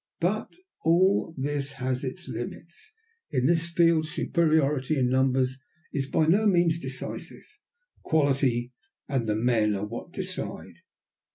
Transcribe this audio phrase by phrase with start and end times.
[0.19, 0.51] But
[0.83, 2.91] all this has its limits...
[3.29, 5.59] in this field, superiority in numbers
[5.93, 7.43] is by no means decisive.
[8.01, 8.73] Quality
[9.07, 10.73] and the men are what decide."